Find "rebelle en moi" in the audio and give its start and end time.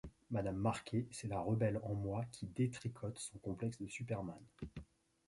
1.39-2.25